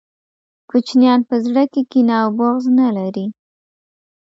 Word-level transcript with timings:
کوچنیان 0.69 1.19
په 1.29 1.35
زړه 1.45 1.63
کي 1.73 1.81
کینه 1.91 2.15
او 2.23 2.29
بغض 2.37 2.65
نلري 2.79 3.27